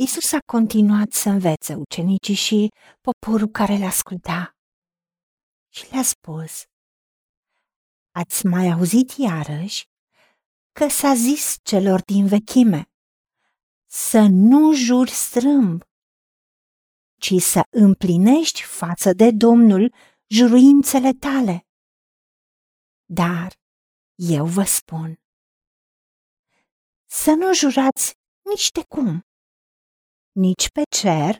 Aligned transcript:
Isus 0.00 0.32
a 0.32 0.38
continuat 0.46 1.12
să 1.12 1.28
învețe 1.28 1.74
ucenicii 1.74 2.34
și 2.34 2.68
poporul 3.00 3.48
care 3.48 3.76
le 3.76 3.84
asculta. 3.84 4.56
Și 5.68 5.90
le-a 5.90 6.02
spus, 6.02 6.64
Ați 8.10 8.46
mai 8.46 8.70
auzit 8.70 9.10
iarăși 9.10 9.86
că 10.72 10.88
s-a 10.88 11.14
zis 11.14 11.56
celor 11.62 12.02
din 12.02 12.26
vechime, 12.26 12.90
să 13.86 14.26
nu 14.30 14.74
juri 14.74 15.10
strâmb, 15.10 15.82
ci 17.20 17.32
să 17.40 17.62
împlinești 17.70 18.62
față 18.62 19.12
de 19.12 19.30
Domnul 19.30 19.94
juruințele 20.26 21.12
tale. 21.12 21.66
Dar 23.04 23.52
eu 24.14 24.46
vă 24.46 24.64
spun, 24.64 25.20
să 27.06 27.30
nu 27.30 27.54
jurați 27.54 28.14
nici 28.42 28.70
de 28.70 28.84
cum, 28.88 29.27
nici 30.46 30.66
pe 30.70 30.82
cer, 31.00 31.38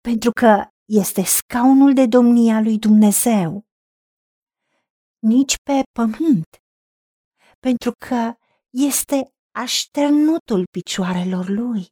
pentru 0.00 0.30
că 0.40 0.68
este 0.84 1.22
scaunul 1.22 1.94
de 1.94 2.06
domnia 2.06 2.60
lui 2.60 2.78
Dumnezeu, 2.78 3.66
nici 5.18 5.54
pe 5.62 5.82
pământ, 5.98 6.50
pentru 7.58 7.90
că 8.06 8.34
este 8.70 9.18
așternutul 9.54 10.64
picioarelor 10.70 11.48
lui, 11.48 11.86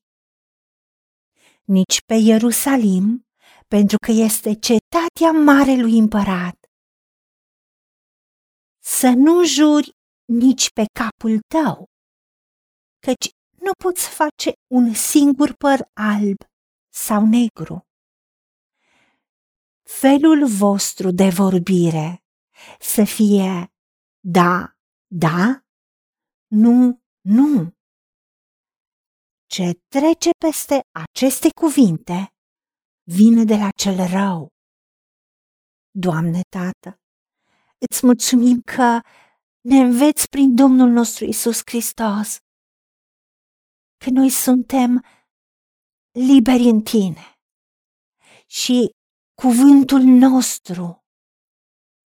nici 1.65 1.99
pe 2.07 2.15
Ierusalim, 2.15 3.27
pentru 3.75 3.97
că 4.05 4.11
este 4.11 4.51
cetatea 4.69 5.31
marelui 5.45 5.99
împărat. 5.99 6.57
Să 8.85 9.09
nu 9.17 9.45
juri 9.45 9.91
nici 10.25 10.67
pe 10.71 10.85
capul 11.01 11.41
tău, 11.55 11.85
căci 13.07 13.36
nu 13.59 13.71
poți 13.85 14.09
face 14.09 14.53
un 14.67 14.95
singur 14.95 15.55
păr 15.55 15.89
alb 15.93 16.37
sau 16.95 17.27
negru. 17.27 17.87
Felul 19.83 20.47
vostru 20.47 21.11
de 21.11 21.29
vorbire 21.29 22.25
să 22.81 23.05
fie 23.05 23.73
da, 24.21 24.77
da, 25.07 25.65
nu, 26.47 27.01
nu. 27.21 27.75
Ce 29.47 29.73
trece 29.89 30.31
peste 30.39 30.81
aceste 30.91 31.49
cuvinte 31.61 32.35
vine 33.03 33.45
de 33.45 33.57
la 33.57 33.69
cel 33.77 34.07
rău. 34.07 34.49
Doamne 35.91 36.41
Tată, 36.49 37.01
îți 37.79 38.07
mulțumim 38.07 38.61
că 38.61 39.01
ne 39.61 39.77
înveți 39.77 40.29
prin 40.29 40.55
Domnul 40.55 40.89
nostru 40.89 41.25
Isus 41.25 41.61
Hristos 41.65 42.39
că 44.07 44.13
noi 44.13 44.31
suntem 44.31 45.05
liberi 46.11 46.63
în 46.63 46.83
Tine 46.83 47.39
și 48.47 48.91
cuvântul 49.43 50.01
nostru 50.01 51.05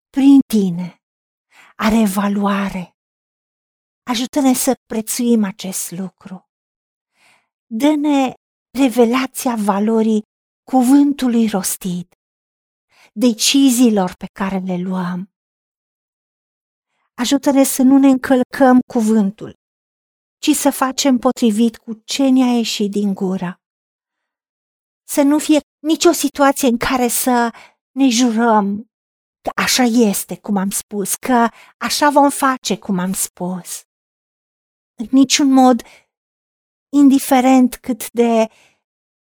prin 0.09 0.39
Tine 0.53 0.97
are 1.75 2.05
valoare. 2.05 2.95
Ajută-ne 4.11 4.53
să 4.53 4.73
prețuim 4.85 5.43
acest 5.43 5.91
lucru. 5.91 6.49
Dă-ne 7.65 8.33
revelația 8.77 9.55
valorii 9.55 10.21
cuvântului 10.71 11.47
rostit, 11.47 12.15
deciziilor 13.13 14.13
pe 14.15 14.25
care 14.39 14.57
le 14.57 14.77
luăm. 14.77 15.33
Ajută-ne 17.13 17.63
să 17.63 17.81
nu 17.81 17.97
ne 17.97 18.07
încălcăm 18.07 18.79
cuvântul, 18.93 19.63
ci 20.45 20.55
să 20.55 20.69
facem 20.69 21.17
potrivit 21.17 21.77
cu 21.77 21.93
ce 21.93 22.29
ne-a 22.29 22.51
ieșit 22.55 22.91
din 22.91 23.13
gură. 23.13 23.61
Să 25.07 25.21
nu 25.21 25.39
fie 25.39 25.59
nicio 25.79 26.11
situație 26.11 26.67
în 26.67 26.77
care 26.77 27.07
să 27.07 27.53
ne 27.91 28.09
jurăm 28.09 28.89
că 29.41 29.61
așa 29.61 29.83
este, 29.83 30.39
cum 30.39 30.57
am 30.57 30.69
spus, 30.69 31.15
că 31.15 31.49
așa 31.77 32.09
vom 32.09 32.29
face, 32.29 32.77
cum 32.77 32.99
am 32.99 33.13
spus. 33.13 33.81
În 34.95 35.07
niciun 35.11 35.51
mod, 35.51 35.81
indiferent 36.93 37.75
cât 37.75 38.11
de 38.11 38.47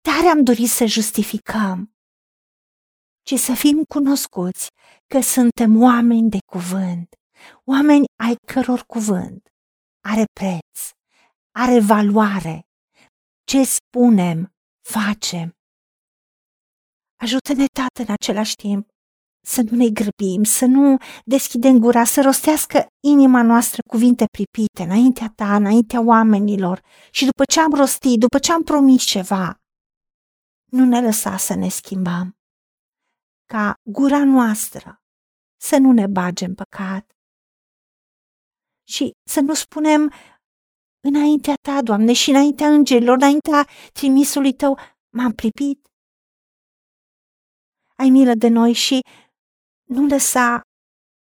tare 0.01 0.27
am 0.27 0.43
dorit 0.43 0.69
să 0.69 0.85
justificăm, 0.85 1.95
ci 3.21 3.33
să 3.33 3.53
fim 3.53 3.83
cunoscuți 3.83 4.69
că 5.07 5.19
suntem 5.21 5.81
oameni 5.81 6.29
de 6.29 6.39
cuvânt, 6.51 7.15
oameni 7.65 8.05
ai 8.23 8.35
căror 8.45 8.83
cuvânt 8.85 9.47
are 10.01 10.23
preț, 10.33 10.96
are 11.57 11.79
valoare. 11.79 12.67
Ce 13.43 13.63
spunem, 13.63 14.55
facem. 14.81 15.55
Ajută-ne, 17.19 17.65
Tată, 17.65 18.01
în 18.07 18.13
același 18.19 18.55
timp, 18.55 18.89
să 19.45 19.61
nu 19.61 19.77
ne 19.77 19.89
grăbim, 19.89 20.43
să 20.43 20.65
nu 20.65 20.97
deschidem 21.25 21.79
gura, 21.79 22.03
să 22.03 22.21
rostească 22.21 22.87
inima 23.03 23.41
noastră 23.41 23.81
cuvinte 23.89 24.25
pripite 24.25 24.83
înaintea 24.83 25.33
ta, 25.35 25.55
înaintea 25.55 26.01
oamenilor 26.01 26.81
și 27.11 27.25
după 27.25 27.43
ce 27.51 27.59
am 27.59 27.73
rostit, 27.73 28.19
după 28.19 28.39
ce 28.39 28.51
am 28.51 28.63
promis 28.63 29.03
ceva, 29.03 29.61
nu 30.71 30.85
ne 30.85 31.01
lăsa 31.01 31.37
să 31.37 31.53
ne 31.55 31.69
schimbăm. 31.69 32.37
Ca 33.45 33.73
gura 33.83 34.23
noastră 34.23 35.01
să 35.61 35.77
nu 35.77 35.91
ne 35.91 36.07
bage 36.07 36.45
în 36.45 36.55
păcat 36.55 37.11
și 38.87 39.11
să 39.29 39.39
nu 39.39 39.53
spunem 39.53 40.11
înaintea 41.07 41.53
ta, 41.61 41.81
Doamne, 41.81 42.13
și 42.13 42.29
înaintea 42.29 42.67
îngerilor, 42.67 43.15
înaintea 43.15 43.67
trimisului 43.93 44.53
tău, 44.53 44.79
m-am 45.09 45.31
pripit. 45.31 45.87
Ai 47.95 48.09
milă 48.09 48.33
de 48.33 48.47
noi 48.47 48.73
și 48.73 48.99
nu 49.83 50.07
lăsa 50.07 50.61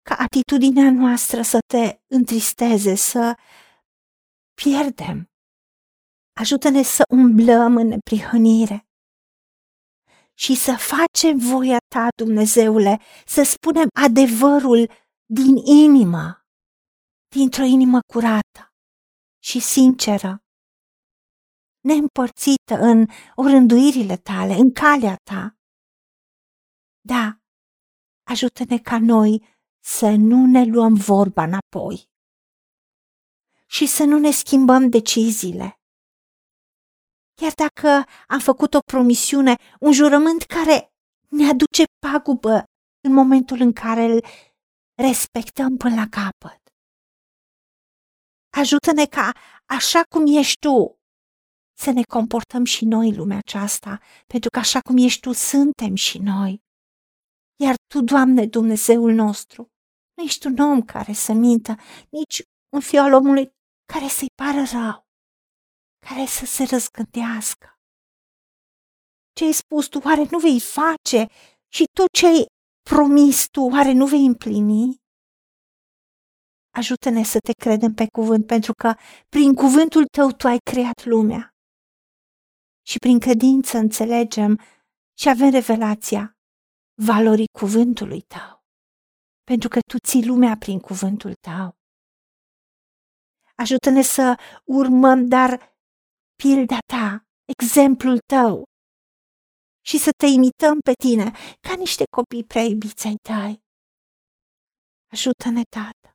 ca 0.01 0.15
atitudinea 0.15 0.91
noastră 0.91 1.41
să 1.41 1.59
te 1.73 1.99
întristeze, 2.07 2.95
să 2.95 3.37
pierdem. 4.61 5.29
Ajută-ne 6.39 6.81
să 6.81 7.03
umblăm 7.09 7.75
în 7.75 7.87
neprihănire 7.87 8.87
și 10.33 10.55
să 10.55 10.75
facem 10.77 11.37
voia 11.37 11.77
ta, 11.95 12.07
Dumnezeule, 12.15 12.99
să 13.25 13.43
spunem 13.43 13.87
adevărul 14.05 14.91
din 15.25 15.55
inimă, 15.55 16.45
dintr-o 17.35 17.63
inimă 17.63 17.99
curată 18.13 18.68
și 19.39 19.59
sinceră, 19.59 20.43
neîmpărțită 21.79 22.75
în 22.79 23.05
orânduirile 23.35 24.17
tale, 24.17 24.53
în 24.53 24.71
calea 24.71 25.15
ta. 25.23 25.57
Da, 27.01 27.39
ajută-ne 28.23 28.79
ca 28.79 28.99
noi 28.99 29.57
să 29.83 30.09
nu 30.09 30.45
ne 30.45 30.63
luăm 30.63 30.93
vorba 30.93 31.43
înapoi 31.43 32.09
și 33.65 33.85
să 33.85 34.03
nu 34.03 34.19
ne 34.19 34.31
schimbăm 34.31 34.89
deciziile. 34.89 35.79
Chiar 37.33 37.53
dacă 37.55 38.03
am 38.27 38.39
făcut 38.39 38.73
o 38.73 38.79
promisiune, 38.79 39.55
un 39.79 39.91
jurământ 39.91 40.43
care 40.43 40.93
ne 41.29 41.49
aduce 41.49 41.83
pagubă 41.99 42.63
în 43.01 43.13
momentul 43.13 43.59
în 43.59 43.73
care 43.73 44.03
îl 44.03 44.25
respectăm 44.95 45.77
până 45.77 45.95
la 45.95 46.07
capăt. 46.09 46.68
Ajută-ne 48.59 49.05
ca, 49.05 49.31
așa 49.65 50.01
cum 50.09 50.23
ești 50.27 50.59
tu, 50.59 50.99
să 51.77 51.91
ne 51.91 52.03
comportăm 52.03 52.63
și 52.63 52.85
noi 52.85 53.09
în 53.09 53.15
lumea 53.15 53.37
aceasta, 53.37 53.99
pentru 54.27 54.49
că 54.49 54.59
așa 54.59 54.79
cum 54.79 54.97
ești 54.97 55.19
tu, 55.19 55.31
suntem 55.31 55.95
și 55.95 56.17
noi. 56.17 56.63
Iar 57.63 57.75
tu, 57.93 58.01
Doamne, 58.01 58.45
Dumnezeul 58.45 59.13
nostru, 59.13 59.61
nu 60.15 60.23
ești 60.23 60.47
un 60.47 60.57
om 60.57 60.81
care 60.81 61.13
să 61.13 61.33
mintă, 61.33 61.75
nici 62.09 62.41
un 62.75 62.79
fiu 62.79 63.01
al 63.01 63.13
omului 63.13 63.51
care 63.93 64.07
să-i 64.07 64.31
pară 64.35 64.63
rău, 64.71 65.07
care 66.07 66.25
să 66.25 66.45
se 66.45 66.63
răzgândească. 66.63 67.67
Ce 69.35 69.43
ai 69.43 69.51
spus 69.51 69.87
tu, 69.87 69.99
oare 69.99 70.27
nu 70.31 70.39
vei 70.39 70.59
face 70.59 71.27
și 71.67 71.83
tot 71.93 72.07
ce 72.11 72.25
ai 72.25 72.45
promis 72.89 73.47
tu, 73.49 73.61
oare 73.61 73.91
nu 73.91 74.05
vei 74.05 74.25
împlini? 74.25 74.97
Ajută-ne 76.69 77.23
să 77.23 77.39
te 77.39 77.51
credem 77.51 77.93
pe 77.93 78.07
cuvânt, 78.07 78.45
pentru 78.45 78.73
că 78.73 78.93
prin 79.29 79.53
cuvântul 79.53 80.05
tău 80.05 80.31
tu 80.31 80.47
ai 80.47 80.57
creat 80.71 81.05
lumea. 81.05 81.49
Și 82.87 82.97
prin 82.97 83.19
credință 83.19 83.77
înțelegem 83.77 84.59
și 85.19 85.29
avem 85.29 85.49
revelația 85.49 86.37
valorii 87.01 87.51
cuvântului 87.59 88.21
tău, 88.21 88.63
pentru 89.43 89.69
că 89.69 89.79
tu 89.91 89.97
ții 90.07 90.25
lumea 90.25 90.55
prin 90.57 90.79
cuvântul 90.79 91.33
tău. 91.33 91.77
Ajută-ne 93.55 94.01
să 94.01 94.39
urmăm, 94.63 95.27
dar 95.27 95.75
pilda 96.35 96.77
ta, 96.93 97.23
exemplul 97.45 98.19
tău, 98.33 98.63
și 99.89 99.97
să 99.97 100.11
te 100.17 100.25
imităm 100.25 100.77
pe 100.79 100.93
tine 101.03 101.31
ca 101.67 101.73
niște 101.75 102.03
copii 102.15 102.43
prea 102.43 102.61
iubiți 102.61 103.07
ai 103.07 103.15
tăi. 103.29 103.53
Ajută-ne, 105.11 105.63
Tată, 105.75 106.08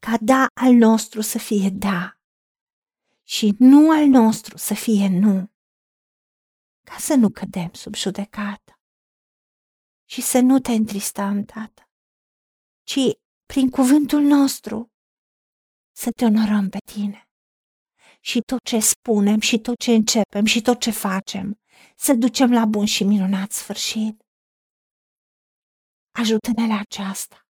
ca 0.00 0.16
da 0.20 0.46
al 0.54 0.72
nostru 0.72 1.20
să 1.20 1.38
fie 1.38 1.70
da 1.70 2.20
și 3.22 3.54
nu 3.58 3.90
al 3.90 4.06
nostru 4.06 4.56
să 4.56 4.74
fie 4.74 5.08
nu. 5.08 5.50
ca 6.86 6.96
să 6.98 7.14
nu 7.14 7.30
cădem 7.30 7.72
sub 7.72 7.94
judecată 7.94 8.80
și 10.04 10.20
să 10.20 10.40
nu 10.40 10.58
te 10.58 10.72
întristăm, 10.72 11.44
Tată, 11.44 11.90
ci 12.82 12.98
prin 13.46 13.70
cuvântul 13.70 14.20
nostru 14.20 14.92
să 15.92 16.10
te 16.10 16.24
onorăm 16.24 16.68
pe 16.68 16.78
tine. 16.92 17.28
Și 18.20 18.40
tot 18.40 18.62
ce 18.64 18.78
spunem, 18.80 19.40
și 19.40 19.58
tot 19.58 19.78
ce 19.78 19.92
începem, 19.92 20.44
și 20.44 20.62
tot 20.62 20.80
ce 20.80 20.90
facem, 20.90 21.60
să 21.96 22.14
ducem 22.14 22.52
la 22.52 22.64
bun 22.64 22.84
și 22.84 23.04
minunat 23.04 23.52
sfârșit. 23.52 24.22
Ajută-ne 26.10 26.66
la 26.66 26.78
aceasta. 26.78 27.49